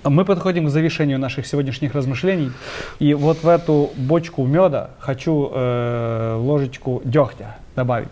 [0.06, 2.52] Мы подходим к завершению наших сегодняшних размышлений.
[3.00, 8.10] И вот в эту бочку меда хочу э, ложечку дегтя добавить.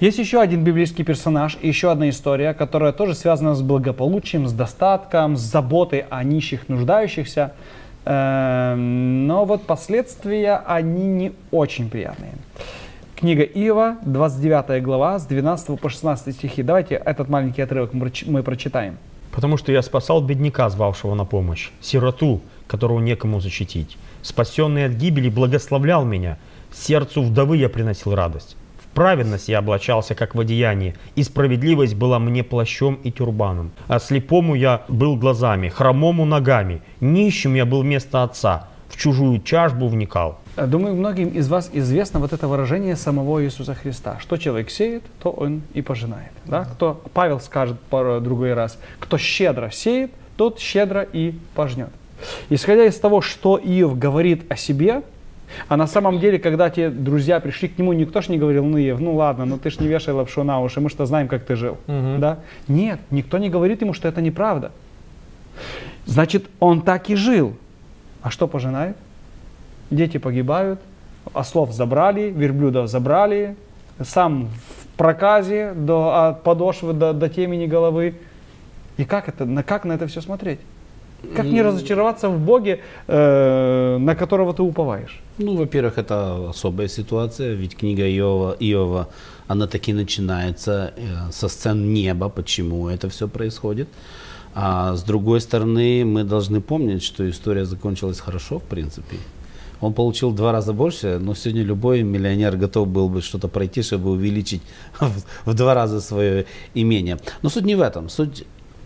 [0.00, 4.54] Есть еще один библейский персонаж и еще одна история, которая тоже связана с благополучием, с
[4.54, 7.52] достатком, с заботой о нищих, нуждающихся.
[8.06, 12.32] Э, но вот последствия, они не очень приятные.
[13.16, 16.62] Книга Иова, 29 глава, с 12 по 16 стихи.
[16.62, 18.96] Давайте этот маленький отрывок мы проч- мы прочитаем.
[19.36, 23.98] Потому что я спасал бедняка, звавшего на помощь, сироту, которого некому защитить.
[24.22, 26.38] Спасенный от гибели благословлял меня.
[26.72, 28.56] Сердцу вдовы я приносил радость.
[28.82, 33.72] В праведность я облачался, как в одеянии, и справедливость была мне плащом и тюрбаном.
[33.88, 39.88] А слепому я был глазами, хромому ногами, нищим я был вместо отца, в чужую чашбу
[39.88, 40.40] вникал.
[40.56, 44.18] Э, Думаю, многим из вас известно вот это выражение самого Иисуса Христа.
[44.18, 46.32] Что человек сеет, то он и пожинает.
[46.46, 46.64] Да?
[46.64, 51.90] Кто, Павел скажет пару другой раз, кто щедро сеет, тот щедро и пожнет.
[52.48, 55.02] Исходя из того, что Иов говорит о себе,
[55.68, 58.78] а на самом деле, когда те друзья пришли к нему, никто ж не говорил, ну,
[58.78, 61.44] Иов, ну ладно, ну ты ж не вешай лапшу на уши, мы что знаем, как
[61.44, 61.76] ты жил.
[61.86, 62.38] Да?
[62.68, 64.72] Нет, никто не говорит ему, что это неправда.
[66.04, 67.54] Значит, он так и жил.
[68.22, 68.96] А что пожинает?
[69.90, 70.80] Дети погибают,
[71.32, 73.56] ослов забрали, верблюдов забрали,
[74.02, 78.14] сам в проказе до, от подошвы до, до темени головы.
[78.96, 80.58] И как, это, на, как на это все смотреть?
[81.34, 85.20] Как не разочароваться в Боге, э, на которого ты уповаешь?
[85.38, 89.08] Ну, во-первых, это особая ситуация, ведь книга Иова, Иова
[89.48, 93.88] она таки начинается э, со сцен неба, почему это все происходит.
[94.54, 99.16] А с другой стороны, мы должны помнить, что история закончилась хорошо, в принципе.
[99.80, 104.10] Он получил два раза больше, но сегодня любой миллионер готов был бы что-то пройти, чтобы
[104.10, 104.62] увеличить
[105.00, 105.12] в,
[105.44, 107.18] в два раза свое имение.
[107.42, 108.08] Но суть не в этом.
[108.08, 108.44] Суть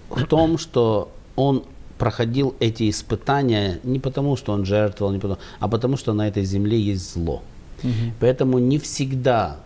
[0.09, 1.64] в том, что он
[1.98, 6.44] проходил эти испытания не потому, что он жертвовал, не потому, а потому, что на этой
[6.44, 7.42] земле есть зло.
[8.20, 9.57] Поэтому не всегда,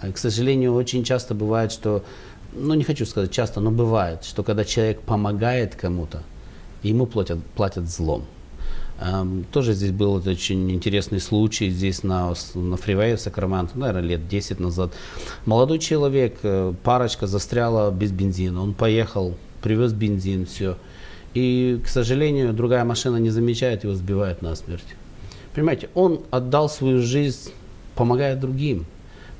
[0.00, 2.02] а, к сожалению, очень часто бывает, что,
[2.54, 6.22] ну не хочу сказать часто, но бывает, что когда человек помогает кому-то,
[6.82, 8.24] ему платят, платят злом.
[9.52, 14.60] Тоже здесь был очень интересный случай здесь на, на фривее в Сакраменто, наверное, лет 10
[14.60, 14.92] назад.
[15.44, 18.62] Молодой человек, э, парочка застряла без бензина.
[18.62, 20.76] Он поехал, привез бензин, все.
[21.34, 24.84] И, к сожалению, другая машина не замечает, его сбивает насмерть.
[25.54, 27.50] Понимаете, он отдал свою жизнь,
[27.94, 28.86] помогая другим.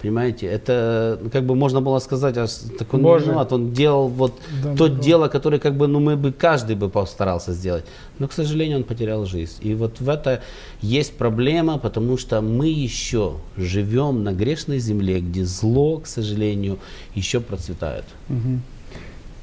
[0.03, 2.47] Понимаете, это ну, как бы можно было сказать, а
[2.79, 3.25] так он Боже.
[3.25, 4.33] не виноват, он делал вот
[4.65, 5.01] Да, то да.
[5.01, 7.85] дело, которое как бы, ну мы бы, каждый бы постарался сделать.
[8.19, 9.59] Но, к сожалению, он потерял жизнь.
[9.61, 10.43] И вот в это
[10.81, 16.79] есть проблема, потому что мы еще живем на грешной земле, где зло, к сожалению,
[17.15, 18.05] еще процветает.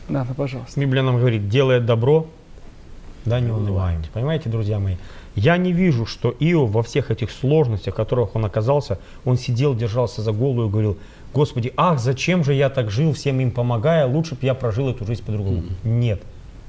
[0.10, 0.78] Да, да, пожалуйста.
[0.78, 2.28] Библия нам говорит, делая добро,
[3.26, 4.02] да, не унываем.
[4.14, 4.96] Понимаете, друзья мои?
[5.36, 9.76] Я не вижу, что Иов во всех этих сложностях, в которых он оказался, он сидел,
[9.76, 10.98] держался за голову и говорил,
[11.34, 15.06] Господи, ах, зачем же я так жил, всем им помогая, лучше бы я прожил эту
[15.06, 15.64] жизнь по-другому.
[15.84, 16.22] Нет.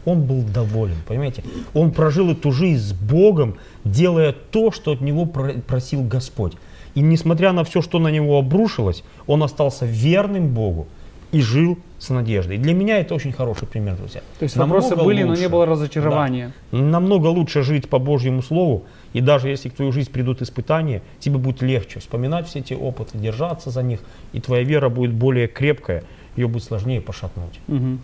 [0.05, 1.43] Он был доволен, понимаете?
[1.75, 6.55] Он прожил эту жизнь с Богом, делая то, что от него про- просил Господь.
[6.95, 10.89] И несмотря на все, что на него обрушилось, он остался верным Богу
[11.33, 12.59] и жил с надеждой.
[12.59, 14.21] Для меня это очень хороший пример, друзья.
[14.39, 15.49] То есть Намного вопросы были, но не лучше.
[15.49, 16.53] было разочарования.
[16.73, 16.79] Да.
[16.79, 21.39] Намного лучше жить по Божьему Слову, и даже если в твою жизнь придут испытания, тебе
[21.39, 24.01] будет легче вспоминать все эти опыты, держаться за них,
[24.33, 26.03] и твоя вера будет более крепкая,
[26.37, 27.61] ее будет сложнее пошатнуть.
[27.69, 28.01] Мгм.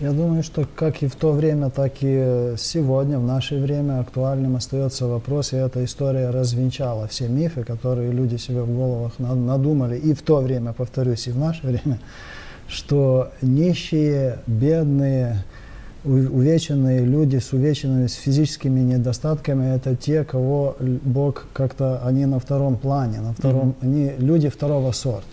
[0.00, 4.54] Я думаю, что как и в то время, так и сегодня, в наше время, актуальным
[4.54, 9.98] остается вопрос, и эта история развенчала все мифы, которые люди себе в головах на- надумали,
[9.98, 11.98] и в то время, повторюсь, и в наше время,
[12.68, 15.44] что нищие, бедные,
[16.04, 22.76] увеченные люди с увеченными с физическими недостатками это те, кого Бог как-то они на втором
[22.76, 25.26] плане, на втором, они люди второго сорта.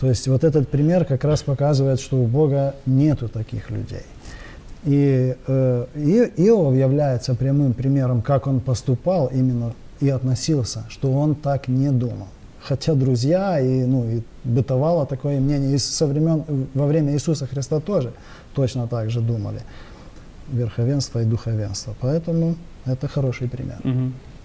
[0.00, 4.04] То есть вот этот пример как раз показывает, что у Бога нету таких людей.
[4.84, 11.34] И э, И- Иов является прямым примером, как он поступал именно и относился, что он
[11.34, 12.28] так не думал.
[12.62, 16.44] Хотя друзья и, ну, и бытовало такое мнение, и со времен,
[16.74, 18.12] во время Иисуса Христа тоже
[18.54, 19.60] точно так же думали.
[20.48, 21.94] Верховенство и духовенство.
[22.00, 23.78] Поэтому это хороший пример.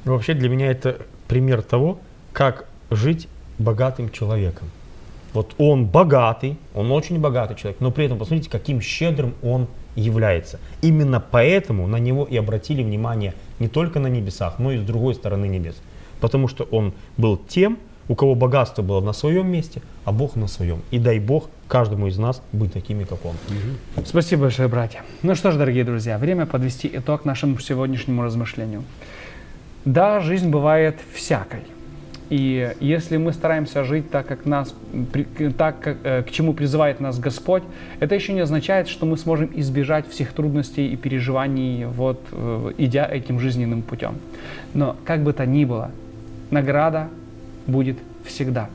[0.05, 0.97] И вообще для меня это
[1.28, 1.99] пример того,
[2.34, 4.70] как жить богатым человеком.
[5.34, 10.59] Вот он богатый, он очень богатый человек, но при этом посмотрите, каким щедрым он является.
[10.82, 15.16] Именно поэтому на него и обратили внимание не только на небесах, но и с другой
[15.16, 15.76] стороны небес.
[16.20, 20.47] Потому что он был тем, у кого богатство было на своем месте, а Бог на
[20.47, 20.82] своем.
[20.91, 23.36] И дай Бог каждому из нас быть такими, как он.
[24.06, 25.01] Спасибо большое, братья.
[25.22, 28.84] Ну что ж, дорогие друзья, время подвести итог нашему сегодняшнему размышлению.
[29.86, 31.62] Да, жизнь бывает всякой.
[32.30, 34.74] И если мы стараемся жить так, как нас,
[35.58, 37.64] так, как, э, к чему призывает нас Господь,
[37.99, 43.06] это еще не означает, что мы сможем избежать всех трудностей и переживаний, вот, э, идя
[43.06, 44.16] этим жизненным путем.
[44.74, 45.91] Но как бы то ни было,
[46.49, 47.10] награда
[47.68, 48.70] будет всегда.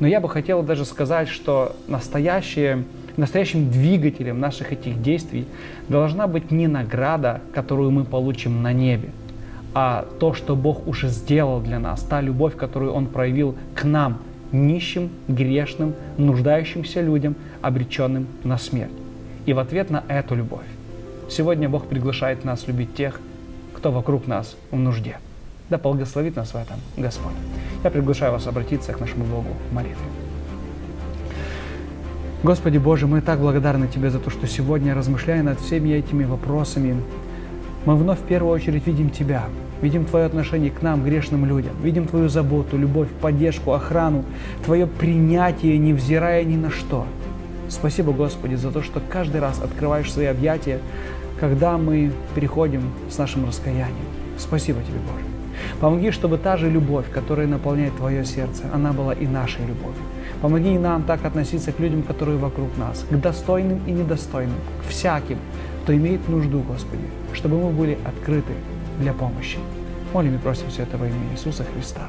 [0.00, 2.84] Но я бы хотел даже сказать, что настоящее,
[3.16, 5.46] настоящим двигателем наших этих действий
[5.88, 9.10] должна быть не награда, которую мы получим на небе,
[9.74, 14.18] а то, что Бог уже сделал для нас, та любовь, которую Он проявил к нам,
[14.52, 18.92] нищим, грешным, нуждающимся людям, обреченным на смерть.
[19.46, 20.66] И в ответ на эту любовь
[21.28, 23.20] сегодня Бог приглашает нас любить тех,
[23.74, 25.18] кто вокруг нас в нужде.
[25.70, 27.32] Да благословит нас в этом Господь.
[27.84, 29.96] Я приглашаю вас обратиться к нашему Богу в молитве.
[32.42, 36.96] Господи Боже, мы так благодарны Тебе за то, что сегодня, размышляя над всеми этими вопросами,
[37.84, 39.44] мы вновь в первую очередь видим Тебя,
[39.82, 44.24] видим Твое отношение к нам, грешным людям, видим Твою заботу, любовь, поддержку, охрану,
[44.64, 47.06] Твое принятие, невзирая ни на что.
[47.68, 50.78] Спасибо, Господи, за то, что каждый раз открываешь свои объятия,
[51.40, 54.06] когда мы переходим с нашим раскаянием.
[54.38, 55.37] Спасибо Тебе, Боже.
[55.80, 60.02] Помоги, чтобы та же любовь, которая наполняет Твое сердце, она была и нашей любовью.
[60.42, 64.88] Помоги и нам так относиться к людям, которые вокруг нас, к достойным и недостойным, к
[64.88, 65.38] всяким,
[65.82, 68.52] кто имеет нужду, Господи, чтобы мы были открыты
[69.00, 69.58] для помощи.
[70.12, 72.08] Молим и просим все это во имя Иисуса Христа.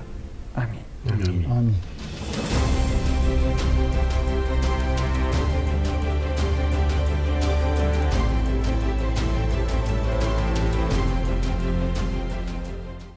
[0.56, 1.46] Аминь.
[1.50, 1.76] Аминь.